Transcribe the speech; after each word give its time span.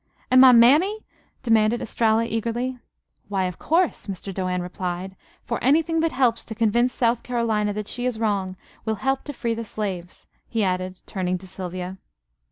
"An' 0.31 0.39
my 0.39 0.51
mammy?" 0.51 1.05
demanded 1.43 1.79
Estralla 1.79 2.25
eagerly. 2.25 2.79
"Why, 3.27 3.43
of 3.43 3.59
course," 3.59 4.07
Mr. 4.07 4.33
Doane 4.33 4.59
replied. 4.63 5.15
"For 5.43 5.63
anything 5.63 5.99
that 5.99 6.11
helps 6.11 6.43
to 6.45 6.55
convince 6.55 6.91
South 6.91 7.21
Carolina 7.21 7.71
that 7.73 7.87
she 7.87 8.07
is 8.07 8.17
wrong 8.17 8.55
will 8.83 8.95
help 9.05 9.23
to 9.25 9.31
free 9.33 9.53
the 9.53 9.63
slaves," 9.63 10.25
he 10.49 10.63
added, 10.63 11.01
turning 11.05 11.37
to 11.37 11.45
Sylvia. 11.45 11.99